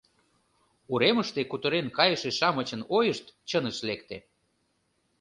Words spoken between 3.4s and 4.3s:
чыныш лекте.